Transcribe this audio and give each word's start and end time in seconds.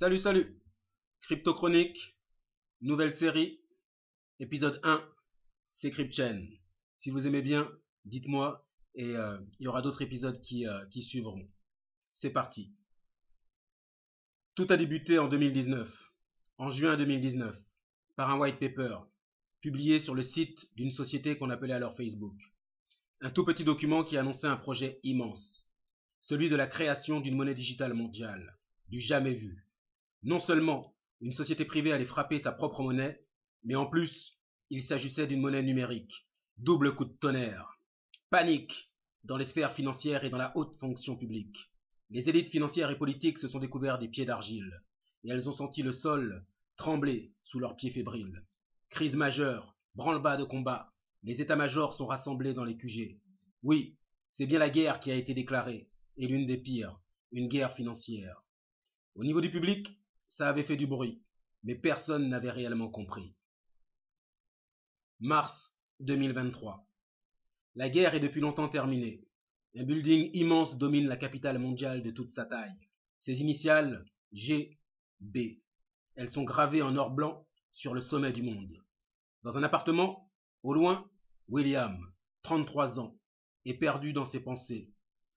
Salut, 0.00 0.16
salut 0.16 0.58
Crypto 1.18 1.52
Chronique, 1.52 2.16
nouvelle 2.80 3.10
série, 3.10 3.60
épisode 4.38 4.80
1, 4.82 5.06
c'est 5.72 5.90
CryptChain. 5.90 6.46
Si 6.94 7.10
vous 7.10 7.26
aimez 7.26 7.42
bien, 7.42 7.70
dites-moi, 8.06 8.66
et 8.94 9.14
euh, 9.14 9.38
il 9.58 9.64
y 9.64 9.68
aura 9.68 9.82
d'autres 9.82 10.00
épisodes 10.00 10.40
qui, 10.40 10.66
euh, 10.66 10.86
qui 10.86 11.02
suivront. 11.02 11.46
C'est 12.10 12.30
parti. 12.30 12.72
Tout 14.54 14.66
a 14.70 14.78
débuté 14.78 15.18
en 15.18 15.28
2019, 15.28 16.14
en 16.56 16.70
juin 16.70 16.96
2019, 16.96 17.62
par 18.16 18.30
un 18.30 18.38
white 18.38 18.58
paper, 18.58 19.00
publié 19.60 20.00
sur 20.00 20.14
le 20.14 20.22
site 20.22 20.74
d'une 20.76 20.92
société 20.92 21.36
qu'on 21.36 21.50
appelait 21.50 21.74
alors 21.74 21.94
Facebook. 21.94 22.40
Un 23.20 23.28
tout 23.28 23.44
petit 23.44 23.64
document 23.64 24.02
qui 24.02 24.16
annonçait 24.16 24.46
un 24.46 24.56
projet 24.56 24.98
immense, 25.02 25.70
celui 26.22 26.48
de 26.48 26.56
la 26.56 26.66
création 26.66 27.20
d'une 27.20 27.36
monnaie 27.36 27.52
digitale 27.52 27.92
mondiale, 27.92 28.56
du 28.88 28.98
jamais 28.98 29.34
vu. 29.34 29.69
Non 30.22 30.38
seulement 30.38 30.94
une 31.20 31.32
société 31.32 31.64
privée 31.64 31.92
allait 31.92 32.04
frapper 32.04 32.38
sa 32.38 32.52
propre 32.52 32.82
monnaie, 32.82 33.24
mais 33.64 33.74
en 33.74 33.86
plus, 33.86 34.38
il 34.70 34.82
s'agissait 34.82 35.26
d'une 35.26 35.40
monnaie 35.40 35.62
numérique. 35.62 36.26
Double 36.58 36.94
coup 36.94 37.04
de 37.04 37.12
tonnerre. 37.12 37.78
Panique 38.30 38.90
dans 39.24 39.36
les 39.36 39.44
sphères 39.44 39.72
financières 39.72 40.24
et 40.24 40.30
dans 40.30 40.38
la 40.38 40.56
haute 40.56 40.78
fonction 40.78 41.16
publique. 41.16 41.70
Les 42.10 42.28
élites 42.28 42.50
financières 42.50 42.90
et 42.90 42.98
politiques 42.98 43.38
se 43.38 43.48
sont 43.48 43.58
découverts 43.58 43.98
des 43.98 44.08
pieds 44.08 44.24
d'argile, 44.24 44.82
et 45.24 45.30
elles 45.30 45.48
ont 45.48 45.52
senti 45.52 45.82
le 45.82 45.92
sol 45.92 46.44
trembler 46.76 47.32
sous 47.44 47.58
leurs 47.58 47.76
pieds 47.76 47.90
fébriles. 47.90 48.44
Crise 48.88 49.16
majeure, 49.16 49.76
branle-bas 49.94 50.36
de 50.36 50.44
combat, 50.44 50.92
les 51.22 51.40
états-majors 51.40 51.94
sont 51.94 52.06
rassemblés 52.06 52.54
dans 52.54 52.64
les 52.64 52.76
QG. 52.76 53.18
Oui, 53.62 53.96
c'est 54.28 54.46
bien 54.46 54.58
la 54.58 54.70
guerre 54.70 55.00
qui 55.00 55.10
a 55.10 55.14
été 55.14 55.34
déclarée, 55.34 55.88
et 56.16 56.26
l'une 56.26 56.46
des 56.46 56.56
pires, 56.56 56.98
une 57.32 57.48
guerre 57.48 57.72
financière. 57.72 58.42
Au 59.14 59.24
niveau 59.24 59.40
du 59.40 59.50
public, 59.50 59.99
ça 60.30 60.48
avait 60.48 60.62
fait 60.62 60.76
du 60.76 60.86
bruit, 60.86 61.20
mais 61.64 61.74
personne 61.74 62.28
n'avait 62.30 62.50
réellement 62.50 62.88
compris. 62.88 63.36
Mars 65.18 65.76
2023. 65.98 66.86
La 67.74 67.90
guerre 67.90 68.14
est 68.14 68.20
depuis 68.20 68.40
longtemps 68.40 68.68
terminée. 68.68 69.22
Un 69.76 69.84
building 69.84 70.30
immense 70.32 70.78
domine 70.78 71.06
la 71.06 71.18
capitale 71.18 71.58
mondiale 71.58 72.00
de 72.02 72.10
toute 72.10 72.30
sa 72.30 72.46
taille. 72.46 72.88
Ses 73.18 73.42
initiales 73.42 74.04
GB. 74.32 75.62
Elles 76.14 76.30
sont 76.30 76.44
gravées 76.44 76.82
en 76.82 76.96
or 76.96 77.10
blanc 77.10 77.46
sur 77.70 77.92
le 77.92 78.00
sommet 78.00 78.32
du 78.32 78.42
monde. 78.42 78.72
Dans 79.42 79.58
un 79.58 79.62
appartement, 79.62 80.30
au 80.62 80.72
loin, 80.72 81.08
William, 81.48 82.12
33 82.42 82.98
ans, 82.98 83.18
est 83.64 83.74
perdu 83.74 84.12
dans 84.12 84.24
ses 84.24 84.40
pensées. 84.40 84.90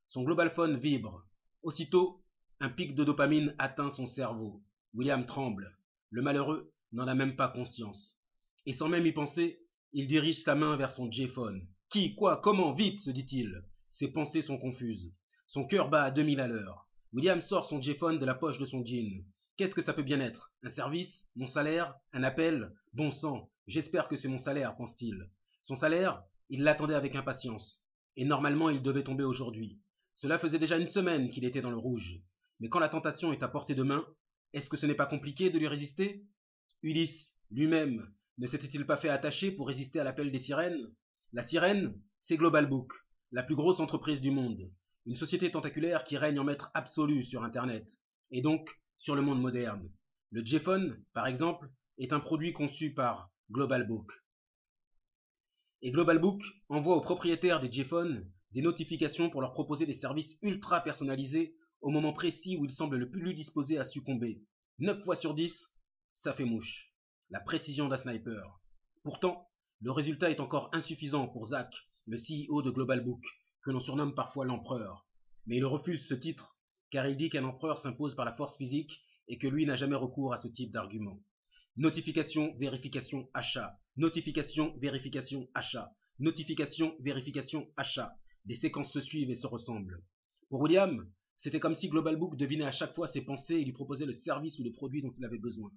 Son 0.08 0.24
global 0.24 0.50
phone 0.50 0.78
vibre. 0.78 1.28
Aussitôt, 1.62 2.24
un 2.60 2.70
pic 2.70 2.96
de 2.96 3.04
dopamine 3.04 3.56
atteint 3.58 3.90
son 3.90 4.06
cerveau. 4.06 4.64
William 4.94 5.26
tremble. 5.26 5.76
Le 6.12 6.22
malheureux 6.22 6.72
n'en 6.92 7.08
a 7.08 7.16
même 7.16 7.36
pas 7.36 7.48
conscience. 7.48 8.20
Et 8.66 8.74
sans 8.74 8.90
même 8.90 9.08
y 9.08 9.12
penser, 9.12 9.60
il 9.92 10.08
dirige 10.08 10.44
sa 10.44 10.54
main 10.54 10.76
vers 10.78 10.92
son 10.92 11.12
J-phone. 11.12 11.68
Qui, 11.90 12.16
quoi, 12.16 12.38
comment, 12.38 12.74
vite, 12.74 13.00
se 13.00 13.10
dit-il. 13.10 13.64
Ses 13.90 14.10
pensées 14.10 14.42
sont 14.42 14.58
confuses. 14.58 15.12
Son 15.48 15.66
cœur 15.66 15.90
bat 15.90 16.04
à 16.04 16.12
2000 16.12 16.40
à 16.40 16.48
l'heure. 16.48 16.88
William 17.12 17.42
sort 17.42 17.66
son 17.66 17.82
J-phone 17.82 18.20
de 18.20 18.26
la 18.26 18.36
poche 18.36 18.58
de 18.58 18.66
son 18.66 18.84
jean. 18.86 19.26
Qu'est-ce 19.58 19.76
que 19.76 19.82
ça 19.82 19.94
peut 19.94 20.04
bien 20.04 20.20
être? 20.20 20.52
Un 20.64 20.70
service? 20.70 21.30
Mon 21.36 21.48
salaire? 21.48 21.96
Un 22.12 22.24
appel? 22.24 22.74
Bon 22.94 23.12
sang, 23.12 23.52
j'espère 23.68 24.08
que 24.08 24.16
c'est 24.16 24.28
mon 24.28 24.38
salaire, 24.38 24.76
pense-t-il. 24.76 25.30
Son 25.62 25.76
salaire? 25.76 26.24
Il 26.50 26.64
l'attendait 26.64 26.96
avec 26.96 27.16
impatience. 27.16 27.84
Et 28.16 28.26
normalement, 28.26 28.70
il 28.70 28.82
devait 28.82 29.04
tomber 29.04 29.24
aujourd'hui. 29.24 29.80
Cela 30.16 30.38
faisait 30.38 30.60
déjà 30.60 30.78
une 30.78 30.88
semaine 30.88 31.30
qu'il 31.30 31.46
était 31.46 31.62
dans 31.62 31.72
le 31.72 31.78
rouge. 31.78 32.20
Mais 32.60 32.70
quand 32.70 32.80
la 32.80 32.90
tentation 32.90 33.32
est 33.32 33.44
à 33.44 33.48
portée 33.48 33.76
de 33.76 33.84
main, 33.84 34.06
est-ce 34.54 34.70
que 34.70 34.78
ce 34.78 34.86
n'est 34.86 34.96
pas 34.96 35.06
compliqué 35.06 35.50
de 35.50 35.60
lui 35.60 35.68
résister? 35.68 36.26
Ulysse, 36.82 37.38
lui-même, 37.52 38.08
ne 38.38 38.48
s'était-il 38.48 38.86
pas 38.86 38.98
fait 38.98 39.10
attacher 39.10 39.52
pour 39.52 39.68
résister 39.68 40.00
à 40.00 40.04
l'appel 40.04 40.32
des 40.32 40.40
sirènes? 40.40 40.94
La 41.34 41.44
sirène, 41.44 42.00
c'est 42.22 42.38
Global 42.38 42.68
Book, 42.68 42.94
la 43.32 43.44
plus 43.44 43.56
grosse 43.56 43.80
entreprise 43.80 44.22
du 44.22 44.32
monde, 44.32 44.72
une 45.06 45.16
société 45.16 45.50
tentaculaire 45.50 46.04
qui 46.04 46.18
règne 46.18 46.40
en 46.40 46.44
maître 46.44 46.72
absolu 46.74 47.24
sur 47.24 47.44
Internet, 47.44 48.00
et 48.32 48.42
donc 48.42 48.80
sur 48.98 49.16
le 49.16 49.22
monde 49.22 49.42
moderne. 49.42 49.92
Le 50.32 50.46
J-Phone, 50.46 51.04
par 51.14 51.28
exemple, 51.28 51.70
est 51.98 52.14
un 52.14 52.20
produit 52.20 52.54
conçu 52.54 52.94
par 52.94 53.32
Global 53.52 53.88
Book. 53.88 54.12
Et 55.82 55.92
Global 55.92 56.20
Book 56.20 56.42
envoie 56.70 56.96
aux 56.96 57.02
propriétaires 57.02 57.60
des 57.60 57.72
J-Phones 57.72 58.30
des 58.52 58.62
notifications 58.62 59.30
pour 59.30 59.42
leur 59.42 59.54
proposer 59.54 59.86
des 59.86 59.94
services 59.94 60.38
ultra 60.42 60.82
personnalisés 60.82 61.56
au 61.84 61.90
moment 61.90 62.14
précis 62.14 62.56
où 62.58 62.66
ils 62.66 62.72
semblent 62.72 62.98
le 62.98 63.12
plus 63.12 63.34
disposés 63.34 63.78
à 63.78 63.84
succomber. 63.84 64.42
9 64.80 65.04
fois 65.04 65.18
sur 65.18 65.34
10, 65.34 65.70
ça 66.14 66.34
fait 66.34 66.46
mouche. 66.46 66.94
La 67.30 67.42
précision 67.42 67.90
d'un 67.90 67.98
sniper. 67.98 68.62
Pourtant, 69.04 69.50
le 69.82 69.92
résultat 69.92 70.32
est 70.32 70.40
encore 70.40 70.70
insuffisant 70.72 71.28
pour 71.28 71.48
Zach, 71.48 71.76
le 72.08 72.18
CEO 72.18 72.62
de 72.62 72.72
Global 72.72 73.04
Book, 73.04 73.22
que 73.62 73.70
l'on 73.70 73.82
surnomme 73.82 74.16
parfois 74.16 74.46
l'empereur. 74.46 75.06
Mais 75.46 75.58
il 75.58 75.66
refuse 75.66 76.08
ce 76.08 76.14
titre, 76.14 76.58
car 76.90 77.06
il 77.06 77.18
dit 77.18 77.30
qu'un 77.30 77.44
empereur 77.44 77.78
s'impose 77.78 78.16
par 78.16 78.24
la 78.24 78.34
force 78.34 78.58
physique 78.58 79.02
et 79.28 79.38
que 79.38 79.48
lui 79.48 79.66
n'a 79.66 79.76
jamais 79.76 79.96
recours 79.96 80.34
à 80.34 80.38
ce 80.38 80.48
type 80.48 80.72
d'argument. 80.72 81.22
Notification, 81.76 82.56
vérification, 82.58 83.30
achat. 83.34 83.78
Notification, 83.98 84.74
vérification, 84.78 85.50
achat. 85.54 85.92
Notification, 86.20 86.96
vérification, 87.02 87.68
achat. 87.76 88.16
Des 88.46 88.56
séquences 88.56 88.94
se 88.94 89.02
suivent 89.02 89.32
et 89.32 89.36
se 89.36 89.48
ressemblent. 89.48 90.02
Pour 90.50 90.62
William, 90.62 91.12
c'était 91.38 91.60
comme 91.60 91.76
si 91.76 91.90
Global 91.90 92.16
Book 92.16 92.38
devinait 92.38 92.66
à 92.66 92.72
chaque 92.72 92.94
fois 92.94 93.08
ses 93.08 93.22
pensées 93.22 93.56
et 93.56 93.66
lui 93.66 93.74
proposait 93.74 94.06
le 94.06 94.14
service 94.14 94.60
ou 94.60 94.64
le 94.64 94.72
produit 94.72 95.02
dont 95.02 95.12
il 95.12 95.26
avait 95.26 95.38
besoin. 95.38 95.72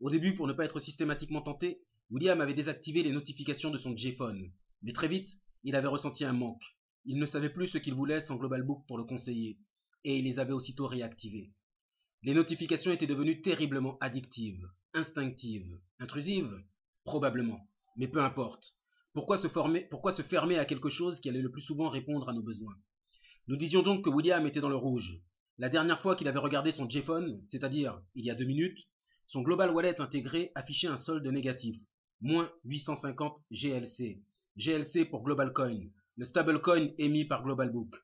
Au 0.00 0.10
début, 0.10 0.34
pour 0.34 0.46
ne 0.46 0.52
pas 0.52 0.64
être 0.64 0.80
systématiquement 0.80 1.42
tenté, 1.42 1.80
William 2.10 2.40
avait 2.40 2.54
désactivé 2.54 3.02
les 3.02 3.12
notifications 3.12 3.70
de 3.70 3.78
son 3.78 3.96
J-Phone. 3.96 4.52
Mais 4.82 4.92
très 4.92 5.08
vite, 5.08 5.38
il 5.64 5.76
avait 5.76 5.88
ressenti 5.88 6.24
un 6.24 6.32
manque. 6.32 6.76
Il 7.04 7.18
ne 7.18 7.26
savait 7.26 7.50
plus 7.50 7.68
ce 7.68 7.78
qu'il 7.78 7.94
voulait 7.94 8.20
sans 8.20 8.36
Global 8.36 8.62
Book 8.62 8.84
pour 8.86 8.98
le 8.98 9.04
conseiller, 9.04 9.58
et 10.04 10.18
il 10.18 10.24
les 10.24 10.38
avait 10.38 10.52
aussitôt 10.52 10.86
réactivées. 10.86 11.52
Les 12.22 12.34
notifications 12.34 12.92
étaient 12.92 13.06
devenues 13.06 13.40
terriblement 13.40 13.98
addictives, 14.00 14.68
instinctives, 14.94 15.78
intrusives 15.98 16.62
Probablement. 17.04 17.66
Mais 17.96 18.06
peu 18.06 18.20
importe. 18.20 18.74
Pourquoi 19.14 19.38
se, 19.38 19.48
former, 19.48 19.80
pourquoi 19.80 20.12
se 20.12 20.20
fermer 20.20 20.58
à 20.58 20.66
quelque 20.66 20.90
chose 20.90 21.20
qui 21.20 21.28
allait 21.28 21.40
le 21.40 21.50
plus 21.50 21.62
souvent 21.62 21.88
répondre 21.88 22.28
à 22.28 22.34
nos 22.34 22.42
besoins? 22.42 22.76
Nous 23.48 23.56
disions 23.56 23.80
donc 23.80 24.04
que 24.04 24.10
William 24.10 24.46
était 24.46 24.60
dans 24.60 24.68
le 24.68 24.76
rouge. 24.76 25.22
La 25.56 25.70
dernière 25.70 26.00
fois 26.00 26.14
qu'il 26.14 26.28
avait 26.28 26.38
regardé 26.38 26.70
son 26.70 26.88
J-Phone, 26.88 27.42
c'est-à-dire 27.46 27.98
il 28.14 28.26
y 28.26 28.30
a 28.30 28.34
deux 28.34 28.44
minutes, 28.44 28.86
son 29.26 29.40
Global 29.40 29.70
Wallet 29.70 30.02
intégré 30.02 30.52
affichait 30.54 30.86
un 30.86 30.98
solde 30.98 31.26
négatif, 31.26 31.78
moins 32.20 32.52
850 32.64 33.42
GLC. 33.50 34.20
GLC 34.56 35.06
pour 35.06 35.22
Global 35.22 35.54
Coin, 35.54 35.80
le 36.16 36.26
stablecoin 36.26 36.88
émis 36.98 37.24
par 37.24 37.42
Global 37.42 37.72
Book. 37.72 37.96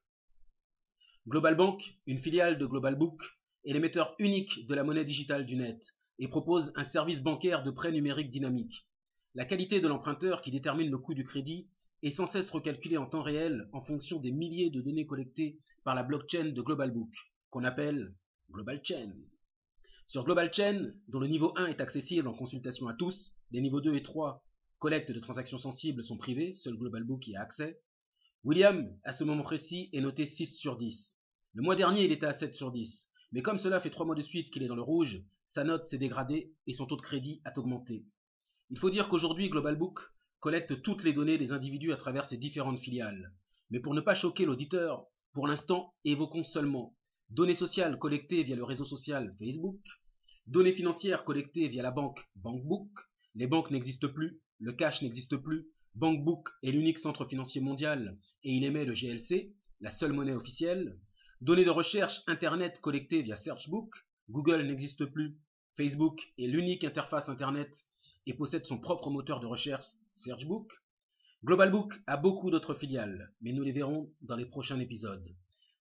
Global 1.28 1.56
Bank, 1.56 1.99
une 2.06 2.19
filiale 2.19 2.56
de 2.56 2.65
Global 2.65 2.97
Book, 2.97 3.22
est 3.66 3.75
l'émetteur 3.75 4.15
unique 4.19 4.66
de 4.66 4.75
la 4.75 4.82
monnaie 4.82 5.05
digitale 5.05 5.44
du 5.44 5.56
net 5.56 5.94
et 6.19 6.28
propose 6.28 6.72
un 6.75 6.84
service 6.84 7.21
bancaire 7.21 7.62
de 7.62 7.71
prêt 7.71 7.93
numérique 7.93 8.31
dynamique. 8.31 8.88
La 9.34 9.44
qualité 9.44 9.81
de 9.81 9.88
l'emprunteur 9.88 10.41
qui 10.41 10.50
détermine 10.50 10.91
le 10.91 10.99
coût 10.99 11.12
du 11.12 11.25
crédit 11.25 11.69
est 12.03 12.10
sans 12.10 12.27
cesse 12.27 12.50
recalculé 12.50 12.97
en 12.97 13.06
temps 13.06 13.22
réel 13.22 13.69
en 13.72 13.81
fonction 13.81 14.19
des 14.19 14.32
milliers 14.32 14.71
de 14.71 14.81
données 14.81 15.06
collectées 15.06 15.59
par 15.84 15.94
la 15.94 16.03
blockchain 16.03 16.50
de 16.50 16.62
Global 16.62 16.91
Book, 16.91 17.12
qu'on 17.50 17.65
appelle 17.65 18.15
Global 18.50 18.81
Chain. 18.84 19.15
Sur 20.06 20.25
Global 20.25 20.53
Chain, 20.53 20.93
dont 21.09 21.21
le 21.21 21.28
niveau 21.28 21.53
1 21.56 21.66
est 21.66 21.81
accessible 21.81 22.28
en 22.28 22.34
consultation 22.34 22.88
à 22.88 22.94
tous, 22.94 23.34
les 23.53 23.60
niveaux 23.60 23.81
2 23.81 23.94
et 23.94 24.03
3, 24.03 24.44
collecte 24.78 25.12
de 25.12 25.21
transactions 25.21 25.59
sensibles, 25.59 26.03
sont 26.03 26.19
privés, 26.19 26.53
seul 26.55 26.77
Global 26.77 27.05
Book 27.05 27.27
y 27.27 27.37
a 27.37 27.41
accès, 27.41 27.81
William, 28.44 28.94
à 29.05 29.12
ce 29.12 29.25
moment 29.25 29.43
précis, 29.43 29.88
est 29.94 30.03
noté 30.03 30.26
6 30.26 30.56
sur 30.59 30.76
10. 30.76 31.16
Le 31.55 31.62
mois 31.62 31.76
dernier, 31.76 32.05
il 32.05 32.12
était 32.12 32.26
à 32.26 32.34
7 32.34 32.55
sur 32.55 32.71
10. 32.71 33.09
Mais 33.32 33.41
comme 33.41 33.56
cela 33.56 33.81
fait 33.81 33.88
3 33.88 34.05
mois 34.05 34.15
de 34.15 34.21
suite 34.21 34.50
qu'il 34.50 34.62
est 34.62 34.69
dans 34.69 34.76
le 34.76 34.82
rouge, 34.82 35.23
sa 35.47 35.64
note 35.64 35.87
s'est 35.87 35.97
dégradée 35.97 36.52
et 36.67 36.75
son 36.75 36.85
taux 36.85 36.97
de 36.97 37.02
crédit 37.02 37.40
a 37.44 37.58
augmenté. 37.58 38.05
Il 38.69 38.79
faut 38.79 38.90
dire 38.90 39.08
qu'aujourd'hui, 39.08 39.49
Global 39.49 39.76
Book 39.76 40.00
collecte 40.44 40.82
toutes 40.82 41.05
les 41.05 41.14
données 41.14 41.38
des 41.38 41.52
individus 41.52 41.94
à 41.94 41.96
travers 41.96 42.26
ses 42.26 42.37
différentes 42.37 42.79
filiales. 42.79 43.32
Mais 43.70 43.81
pour 43.81 43.94
ne 43.94 44.02
pas 44.02 44.14
choquer 44.14 44.44
l'auditeur, 44.44 45.06
pour 45.32 45.46
l'instant, 45.46 45.94
évoquons 46.05 46.44
seulement. 46.44 46.94
Données 47.31 47.55
sociales 47.55 47.99
collectées 47.99 48.43
via 48.43 48.55
le 48.55 48.62
réseau 48.62 48.85
social 48.85 49.35
Facebook, 49.38 49.81
données 50.46 50.75
financières 50.75 51.25
collectées 51.25 51.69
via 51.69 51.82
la 51.82 51.93
banque 51.93 52.29
Bankbook, 52.37 52.91
les 53.35 53.46
banques 53.46 53.70
n'existent 53.70 54.12
plus, 54.12 54.38
le 54.58 54.73
cash 54.73 55.00
n'existe 55.00 55.38
plus, 55.38 55.67
Bankbook 55.94 56.50
est 56.62 56.73
l'unique 56.73 56.99
centre 56.99 57.25
financier 57.25 57.62
mondial 57.62 58.19
et 58.43 58.52
il 58.52 58.64
émet 58.64 58.85
le 58.85 58.93
GLC, 58.93 59.55
la 59.81 59.90
seule 59.90 60.12
monnaie 60.12 60.35
officielle, 60.35 61.00
données 61.40 61.64
de 61.64 61.70
recherche 61.70 62.20
Internet 62.26 62.82
collectées 62.82 63.23
via 63.23 63.37
Searchbook, 63.37 63.94
Google 64.29 64.67
n'existe 64.67 65.06
plus, 65.06 65.38
Facebook 65.75 66.20
est 66.37 66.49
l'unique 66.49 66.85
interface 66.85 67.31
Internet 67.31 67.87
et 68.26 68.35
possède 68.35 68.67
son 68.67 68.79
propre 68.79 69.11
moteur 69.11 69.41
de 69.41 69.47
recherche 69.47 69.87
Searchbook. 70.15 70.73
Globalbook 71.44 71.94
a 72.06 72.17
beaucoup 72.17 72.50
d'autres 72.50 72.75
filiales, 72.75 73.32
mais 73.41 73.53
nous 73.53 73.62
les 73.62 73.73
verrons 73.73 74.11
dans 74.23 74.37
les 74.37 74.47
prochains 74.47 74.81
épisodes. 74.81 75.29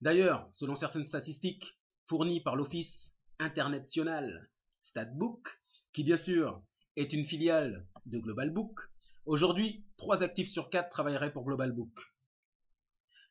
D'ailleurs, 0.02 0.50
selon 0.52 0.76
certaines 0.76 1.08
statistiques 1.08 1.78
fournies 2.06 2.42
par 2.42 2.56
l'Office 2.56 3.14
international 3.40 4.50
Statbook, 4.82 5.48
qui 5.94 6.04
bien 6.04 6.18
sûr 6.18 6.62
est 6.98 7.14
une 7.14 7.24
filiale 7.24 7.88
de 8.06 8.20
Global 8.20 8.50
Book, 8.50 8.78
aujourd'hui, 9.26 9.86
3 9.98 10.22
actifs 10.22 10.50
sur 10.50 10.70
4 10.70 10.90
travailleraient 10.90 11.32
pour 11.32 11.46
Global 11.46 11.72
Book. 11.72 11.98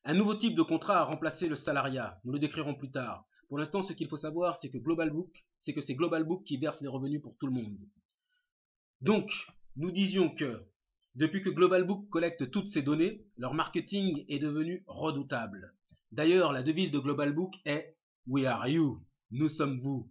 Un 0.04 0.14
nouveau 0.14 0.34
type 0.34 0.54
de 0.54 0.62
contrat 0.62 1.00
a 1.00 1.04
remplacé 1.04 1.48
le 1.48 1.54
salariat, 1.54 2.18
nous 2.24 2.32
le 2.32 2.38
décrirons 2.38 2.74
plus 2.74 2.90
tard. 2.90 3.26
Pour 3.48 3.58
l'instant, 3.58 3.82
ce 3.82 3.92
qu'il 3.92 4.08
faut 4.08 4.16
savoir, 4.16 4.56
c'est 4.56 4.70
que 4.70 4.78
Global 4.78 5.10
Book, 5.10 5.44
c'est 5.60 5.74
que 5.74 5.82
c'est 5.82 5.94
Global 5.94 6.24
Book 6.24 6.44
qui 6.44 6.56
verse 6.56 6.80
les 6.80 6.88
revenus 6.88 7.20
pour 7.20 7.36
tout 7.36 7.46
le 7.46 7.52
monde. 7.52 7.78
Donc, 9.02 9.32
nous 9.74 9.90
disions 9.90 10.32
que 10.32 10.64
depuis 11.16 11.40
que 11.40 11.50
Global 11.50 11.82
Book 11.82 12.08
collecte 12.08 12.52
toutes 12.52 12.68
ces 12.68 12.82
données, 12.82 13.26
leur 13.36 13.52
marketing 13.52 14.24
est 14.28 14.38
devenu 14.38 14.84
redoutable. 14.86 15.74
D'ailleurs, 16.12 16.52
la 16.52 16.62
devise 16.62 16.92
de 16.92 17.00
Global 17.00 17.32
Book 17.32 17.52
est 17.64 17.96
We 18.28 18.46
are 18.46 18.68
you, 18.68 19.04
nous 19.32 19.48
sommes 19.48 19.80
vous. 19.80 20.08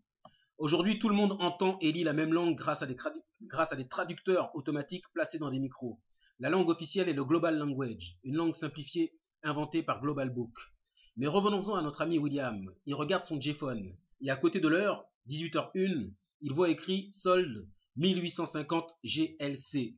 Aujourd'hui, 0.58 1.00
tout 1.00 1.08
le 1.08 1.16
monde 1.16 1.38
entend 1.40 1.78
et 1.80 1.94
lit 1.94 2.04
la 2.04 2.12
même 2.12 2.34
langue 2.34 2.58
grâce 2.58 2.84
à, 2.84 3.76
des 3.78 3.88
traducteurs 3.88 4.54
automatiques 4.58 5.06
placés 5.14 5.40
dans 5.40 5.52
des 5.52 5.60
micros. 5.60 6.02
La 6.40 6.50
langue 6.50 6.68
officielle 6.68 7.08
est 7.08 7.14
le 7.14 7.24
Global 7.24 7.58
Language, 7.58 8.18
une 8.26 8.36
langue 8.36 8.56
simplifiée 8.56 9.14
inventée 9.42 9.84
par 9.84 10.02
Global 10.02 10.32
Book. 10.32 10.54
Mais 11.16 11.28
revenons-en 11.28 11.76
à 11.76 11.82
notre 11.82 12.02
ami 12.02 12.18
William. 12.18 12.70
Il 12.86 12.96
regarde 12.96 13.24
son 13.24 13.40
J-phone. 13.40 13.96
Et 14.20 14.30
à 14.30 14.36
côté 14.36 14.60
de 14.60 14.68
l'heure, 14.68 15.06
18h01, 15.30 16.12
il 16.42 16.52
voit 16.52 16.68
écrit 16.68 17.10
solde 17.14 17.70
1850 17.98 18.98
GLC. 19.04 19.98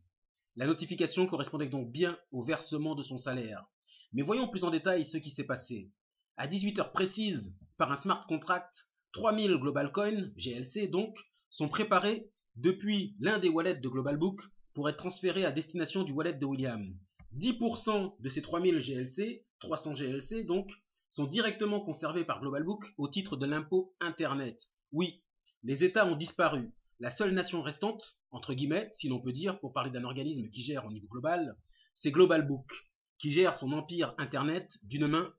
La 0.55 0.67
notification 0.67 1.25
correspondait 1.25 1.67
donc 1.67 1.91
bien 1.91 2.17
au 2.31 2.43
versement 2.43 2.95
de 2.95 3.03
son 3.03 3.17
salaire. 3.17 3.65
Mais 4.13 4.21
voyons 4.21 4.47
plus 4.47 4.63
en 4.63 4.71
détail 4.71 5.05
ce 5.05 5.17
qui 5.17 5.29
s'est 5.29 5.43
passé. 5.43 5.91
À 6.37 6.47
18h 6.47 6.91
précises, 6.91 7.53
par 7.77 7.91
un 7.91 7.95
smart 7.95 8.25
contract, 8.27 8.87
3000 9.13 9.57
Global 9.57 9.91
Coin, 9.91 10.31
GLC 10.35 10.87
donc, 10.87 11.17
sont 11.49 11.69
préparés 11.69 12.31
depuis 12.55 13.15
l'un 13.19 13.39
des 13.39 13.49
wallets 13.49 13.75
de 13.75 13.89
Global 13.89 14.17
Book 14.17 14.41
pour 14.73 14.89
être 14.89 14.97
transférés 14.97 15.45
à 15.45 15.51
destination 15.51 16.03
du 16.03 16.11
wallet 16.11 16.33
de 16.33 16.45
William. 16.45 16.95
10% 17.37 18.15
de 18.19 18.29
ces 18.29 18.41
3000 18.41 18.79
GLC, 18.79 19.45
300 19.59 19.95
GLC 19.95 20.43
donc, 20.43 20.71
sont 21.09 21.25
directement 21.25 21.79
conservés 21.79 22.25
par 22.25 22.41
Global 22.41 22.63
Book 22.63 22.85
au 22.97 23.07
titre 23.07 23.37
de 23.37 23.45
l'impôt 23.45 23.95
Internet. 23.99 24.71
Oui, 24.91 25.23
les 25.63 25.83
États 25.83 26.05
ont 26.05 26.15
disparu. 26.15 26.71
La 26.99 27.09
seule 27.09 27.33
nation 27.33 27.61
restante, 27.61 28.17
entre 28.31 28.53
guillemets, 28.53 28.89
si 28.93 29.09
l'on 29.09 29.19
peut 29.19 29.31
dire, 29.31 29.59
pour 29.59 29.73
parler 29.73 29.91
d'un 29.91 30.03
organisme 30.03 30.49
qui 30.49 30.61
gère 30.61 30.85
au 30.85 30.91
niveau 30.91 31.07
global, 31.07 31.57
c'est 31.95 32.11
Global 32.11 32.47
Book, 32.47 32.71
qui 33.17 33.31
gère 33.31 33.55
son 33.55 33.71
empire 33.71 34.13
Internet 34.17 34.77
d'une 34.83 35.07
main 35.07 35.33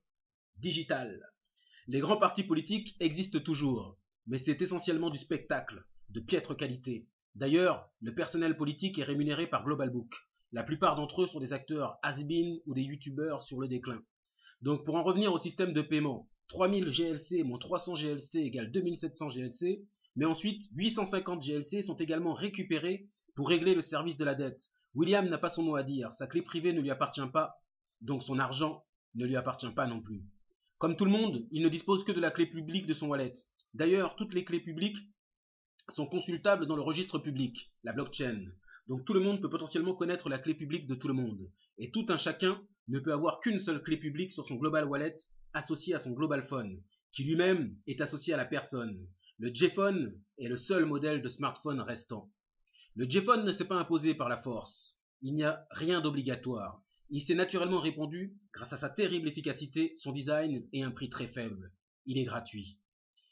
digitale. 0.57 1.21
Les 1.87 2.01
grands 2.01 2.17
partis 2.17 2.45
politiques 2.45 2.97
existent 3.01 3.41
toujours, 3.41 3.99
mais 4.27 4.39
c'est 4.39 4.63
essentiellement 4.63 5.11
du 5.11 5.19
spectacle, 5.19 5.85
de 6.09 6.21
piètre 6.21 6.57
qualité. 6.57 7.07
D'ailleurs, 7.35 7.91
le 8.01 8.15
personnel 8.15 8.57
politique 8.57 8.99
est 8.99 9.05
rémunéré 9.05 9.47
par 9.47 9.65
Global 9.65 9.91
Book. 9.91 10.15
La 10.53 10.63
plupart 10.63 10.95
d'entre 10.95 11.23
eux 11.23 11.27
sont 11.27 11.41
des 11.41 11.53
acteurs 11.53 11.99
has 12.03 12.23
ou 12.67 12.75
des 12.75 12.83
youtubeurs 12.83 13.43
sur 13.43 13.61
le 13.61 13.69
déclin. 13.69 14.03
Donc 14.61 14.85
pour 14.85 14.95
en 14.97 15.03
revenir 15.03 15.33
au 15.33 15.39
système 15.39 15.73
de 15.73 15.83
paiement, 15.83 16.29
3000 16.49 16.91
GLC 16.91 17.43
moins 17.43 17.59
300 17.59 17.95
GLC 17.95 18.37
égale 18.37 18.71
2700 18.71 19.29
GLC, 19.29 19.85
mais 20.17 20.25
ensuite 20.25 20.69
850 20.75 21.43
GLC 21.43 21.83
sont 21.83 21.97
également 21.97 22.35
récupérés 22.35 23.09
pour 23.35 23.49
régler 23.49 23.75
le 23.75 23.83
service 23.83 24.17
de 24.17 24.25
la 24.25 24.35
dette. 24.35 24.71
William 24.95 25.29
n'a 25.29 25.39
pas 25.39 25.51
son 25.51 25.65
mot 25.65 25.77
à 25.77 25.83
dire, 25.83 26.13
sa 26.13 26.27
clé 26.27 26.43
privée 26.43 26.73
ne 26.73 26.81
lui 26.81 26.91
appartient 26.91 27.27
pas, 27.33 27.57
donc 28.01 28.23
son 28.23 28.39
argent 28.39 28.85
ne 29.15 29.27
lui 29.27 29.37
appartient 29.37 29.73
pas 29.73 29.87
non 29.87 30.01
plus. 30.01 30.23
Comme 30.79 30.97
tout 30.97 31.05
le 31.05 31.11
monde, 31.11 31.47
il 31.51 31.63
ne 31.63 31.69
dispose 31.69 32.05
que 32.05 32.13
de 32.13 32.21
la 32.21 32.31
clé 32.31 32.47
publique 32.47 32.87
de 32.87 32.95
son 32.95 33.09
wallet. 33.09 33.35
D'ailleurs, 33.73 34.17
toutes 34.17 34.35
les 34.35 34.45
clés 34.45 34.61
publiques 34.61 34.99
sont 35.89 36.07
consultables 36.07 36.67
dans 36.67 36.77
le 36.77 36.83
registre 36.83 37.19
public, 37.19 37.73
la 37.83 37.93
blockchain. 37.93 38.47
Donc 38.87 39.05
tout 39.05 39.15
le 39.15 39.21
monde 39.21 39.41
peut 39.41 39.49
potentiellement 39.49 39.95
connaître 39.95 40.29
la 40.29 40.39
clé 40.39 40.55
publique 40.55 40.87
de 40.87 40.95
tout 40.95 41.09
le 41.09 41.15
monde. 41.15 41.51
Et 41.79 41.91
tout 41.91 42.07
un 42.09 42.17
chacun 42.17 42.61
ne 42.89 42.99
peut 42.99 43.13
avoir 43.13 43.41
qu'une 43.41 43.59
seule 43.59 43.83
clé 43.83 43.97
publique 43.97 44.33
sur 44.33 44.47
son 44.47 44.57
global 44.57 44.87
wallet 44.87 45.17
associée 45.55 45.95
à 45.95 45.99
son 45.99 46.13
global 46.13 46.43
phone, 46.43 46.83
qui 47.13 47.25
lui-même 47.25 47.77
est 47.87 48.01
associé 48.01 48.35
à 48.35 48.37
la 48.37 48.45
personne. 48.45 49.07
Le 49.41 49.53
J-Phone 49.53 50.17
est 50.39 50.47
le 50.47 50.57
seul 50.57 50.87
modèle 50.87 51.21
de 51.21 51.29
smartphone 51.29 51.81
restant. 51.81 52.33
Le 52.95 53.05
J-Phone 53.11 53.45
ne 53.45 53.51
s'est 53.51 53.65
pas 53.65 53.75
imposé 53.75 54.15
par 54.15 54.29
la 54.29 54.41
force. 54.41 54.97
Il 55.23 55.35
n'y 55.35 55.43
a 55.43 55.67
rien 55.73 56.01
d'obligatoire. 56.01 56.81
Il 57.11 57.21
s'est 57.21 57.35
naturellement 57.35 57.81
répandu 57.81 58.39
grâce 58.53 58.73
à 58.73 58.77
sa 58.77 58.89
terrible 58.89 59.27
efficacité, 59.27 59.93
son 59.97 60.13
design 60.13 60.69
et 60.73 60.85
un 60.85 60.93
prix 60.93 61.11
très 61.11 61.27
faible. 61.27 61.73
Il 62.07 62.17
est 62.17 62.25
gratuit. 62.25 62.79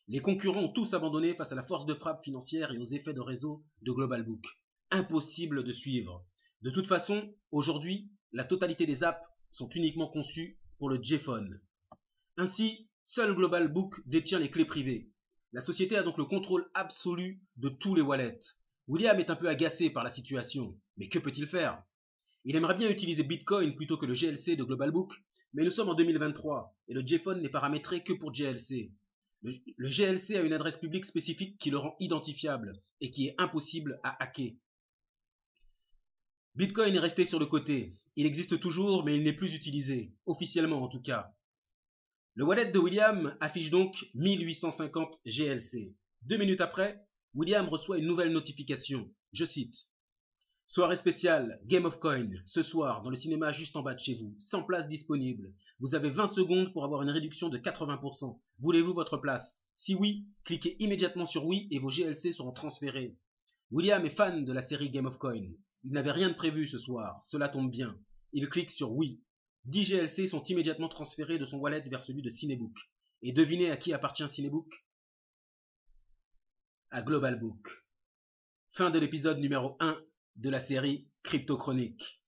Les 0.08 0.18
concurrents 0.18 0.64
ont 0.64 0.72
tous 0.72 0.92
abandonné 0.92 1.36
face 1.36 1.52
à 1.52 1.54
la 1.54 1.62
force 1.62 1.86
de 1.86 1.94
frappe 1.94 2.24
financière 2.24 2.72
et 2.72 2.78
aux 2.78 2.84
effets 2.84 3.14
de 3.14 3.20
réseau 3.20 3.64
de 3.82 3.92
Global 3.92 4.24
Book. 4.24 4.44
Impossible 4.90 5.62
de 5.62 5.72
suivre. 5.72 6.26
De 6.62 6.70
toute 6.70 6.88
façon, 6.88 7.32
aujourd'hui, 7.52 8.10
la 8.32 8.42
totalité 8.42 8.86
des 8.86 9.04
apps 9.04 9.24
sont 9.52 9.68
uniquement 9.68 10.08
conçues 10.08 10.58
pour 10.78 10.88
le 10.88 11.00
J-Phone. 11.00 11.60
Ainsi, 12.36 12.88
seul 13.04 13.36
Global 13.36 13.72
Book 13.72 14.00
détient 14.06 14.40
les 14.40 14.50
clés 14.50 14.64
privées. 14.64 15.11
La 15.54 15.60
société 15.60 15.96
a 15.96 16.02
donc 16.02 16.16
le 16.16 16.24
contrôle 16.24 16.66
absolu 16.72 17.42
de 17.56 17.68
tous 17.68 17.94
les 17.94 18.00
wallets. 18.00 18.40
William 18.88 19.20
est 19.20 19.28
un 19.28 19.36
peu 19.36 19.48
agacé 19.48 19.90
par 19.90 20.02
la 20.02 20.08
situation, 20.08 20.78
mais 20.96 21.08
que 21.08 21.18
peut-il 21.18 21.46
faire? 21.46 21.82
Il 22.44 22.56
aimerait 22.56 22.74
bien 22.74 22.88
utiliser 22.88 23.22
Bitcoin 23.22 23.74
plutôt 23.74 23.98
que 23.98 24.06
le 24.06 24.14
GLC 24.14 24.56
de 24.56 24.64
Global 24.64 24.90
Book, 24.90 25.14
mais 25.52 25.62
nous 25.62 25.70
sommes 25.70 25.90
en 25.90 25.94
2023 25.94 26.74
et 26.88 26.94
le 26.94 27.06
JPhone 27.06 27.42
n'est 27.42 27.50
paramétré 27.50 28.02
que 28.02 28.14
pour 28.14 28.32
GLC. 28.32 28.92
Le, 29.42 29.90
GLC 29.90 30.36
a 30.36 30.40
une 30.40 30.54
adresse 30.54 30.78
publique 30.78 31.04
spécifique 31.04 31.58
qui 31.58 31.70
le 31.70 31.76
rend 31.76 31.96
identifiable 32.00 32.80
et 33.00 33.10
qui 33.10 33.26
est 33.26 33.34
impossible 33.38 34.00
à 34.02 34.22
hacker. 34.22 34.52
Bitcoin 36.54 36.94
est 36.94 37.00
resté 37.00 37.24
sur 37.24 37.38
le 37.38 37.46
côté. 37.46 37.92
Il 38.16 38.24
existe 38.24 38.58
toujours, 38.58 39.04
mais 39.04 39.16
il 39.16 39.22
n'est 39.22 39.32
plus 39.32 39.54
utilisé, 39.54 40.14
officiellement 40.26 40.82
en 40.82 40.88
tout 40.88 41.02
cas. 41.02 41.34
Le 42.34 42.44
wallet 42.44 42.70
de 42.70 42.78
William 42.78 43.36
affiche 43.40 43.68
donc 43.68 44.06
1850 44.14 45.20
GLC. 45.26 45.94
Deux 46.22 46.38
minutes 46.38 46.62
après, 46.62 47.06
William 47.34 47.68
reçoit 47.68 47.98
une 47.98 48.06
nouvelle 48.06 48.32
notification. 48.32 49.12
Je 49.34 49.44
cite 49.44 49.86
Soirée 50.64 50.96
spéciale 50.96 51.60
Game 51.66 51.84
of 51.84 51.98
Coin, 51.98 52.30
ce 52.46 52.62
soir, 52.62 53.02
dans 53.02 53.10
le 53.10 53.16
cinéma 53.16 53.52
juste 53.52 53.76
en 53.76 53.82
bas 53.82 53.92
de 53.92 53.98
chez 53.98 54.14
vous. 54.14 54.34
100 54.38 54.62
places 54.62 54.88
disponibles. 54.88 55.52
Vous 55.78 55.94
avez 55.94 56.08
20 56.08 56.26
secondes 56.26 56.72
pour 56.72 56.84
avoir 56.84 57.02
une 57.02 57.10
réduction 57.10 57.50
de 57.50 57.58
80%. 57.58 58.40
Voulez-vous 58.60 58.94
votre 58.94 59.18
place? 59.18 59.58
Si 59.76 59.94
oui, 59.94 60.24
cliquez 60.44 60.82
immédiatement 60.82 61.26
sur 61.26 61.44
oui 61.44 61.68
et 61.70 61.78
vos 61.78 61.90
GLC 61.90 62.32
seront 62.32 62.52
transférés. 62.52 63.14
William 63.70 64.06
est 64.06 64.08
fan 64.08 64.46
de 64.46 64.52
la 64.54 64.62
série 64.62 64.88
Game 64.88 65.04
of 65.04 65.18
Coin. 65.18 65.50
Il 65.84 65.92
n'avait 65.92 66.12
rien 66.12 66.30
de 66.30 66.34
prévu 66.34 66.66
ce 66.66 66.78
soir, 66.78 67.22
cela 67.22 67.50
tombe 67.50 67.70
bien. 67.70 67.94
Il 68.32 68.48
clique 68.48 68.70
sur 68.70 68.92
oui. 68.92 69.20
10 69.66 69.84
GLC 69.84 70.26
sont 70.26 70.42
immédiatement 70.44 70.88
transférés 70.88 71.38
de 71.38 71.44
son 71.44 71.58
wallet 71.58 71.82
vers 71.88 72.02
celui 72.02 72.22
de 72.22 72.30
Cinebook. 72.30 72.76
Et 73.22 73.32
devinez 73.32 73.70
à 73.70 73.76
qui 73.76 73.92
appartient 73.92 74.28
Cinebook? 74.28 74.84
À 76.90 77.02
Global 77.02 77.38
Book. 77.38 77.84
Fin 78.70 78.90
de 78.90 78.98
l'épisode 78.98 79.38
numéro 79.38 79.76
1 79.80 80.02
de 80.36 80.50
la 80.50 80.60
série 80.60 81.08
Crypto 81.22 81.56
Chronique. 81.56 82.22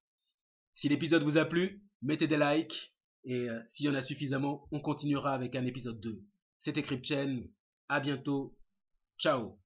Si 0.75 0.89
l'épisode 0.89 1.25
vous 1.25 1.39
a 1.39 1.45
plu, 1.45 1.83
mettez 2.03 2.27
des 2.27 2.39
likes 2.39 2.95
et 3.25 3.49
euh, 3.49 3.61
s'il 3.67 3.87
y 3.87 3.89
en 3.89 3.95
a 3.95 4.03
suffisamment, 4.03 4.69
on 4.71 4.81
continuera 4.81 5.33
avec 5.35 5.57
un 5.57 5.65
épisode 5.65 6.01
2. 6.01 6.23
C'était 6.59 6.83
CryptChain, 6.83 7.43
à 7.89 8.01
bientôt, 8.01 8.57
ciao 9.19 9.59